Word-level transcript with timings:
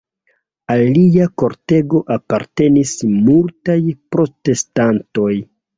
Al 0.75 0.81
lia 0.95 1.27
kortego 1.43 2.01
apartenis 2.17 2.97
multaj 3.29 3.79
protestantoj. 4.17 5.33